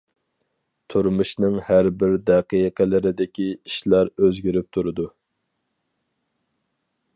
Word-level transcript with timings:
تۇرمۇشنىڭ 0.93 1.59
ھەر 1.67 1.89
بىر 2.03 2.15
دەقىقىلىرىدىكى 2.31 3.47
ئىشلار 3.51 4.11
ئۆزگىرىپ 4.25 4.75
تۇرىدۇ. 4.79 5.09